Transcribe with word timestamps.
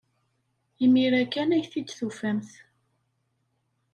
Imir-a 0.83 1.21
kan 1.33 1.53
ay 1.55 1.63
t-id-tufamt. 1.71 2.51